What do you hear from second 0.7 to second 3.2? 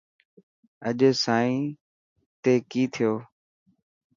اڄ سائن تي ڪي ٿيو.